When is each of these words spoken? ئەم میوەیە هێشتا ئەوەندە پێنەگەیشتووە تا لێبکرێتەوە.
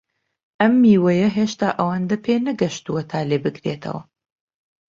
ئەم 0.61 0.73
میوەیە 0.83 1.29
هێشتا 1.37 1.69
ئەوەندە 1.77 2.17
پێنەگەیشتووە 2.25 3.01
تا 3.09 3.19
لێبکرێتەوە. 3.29 4.01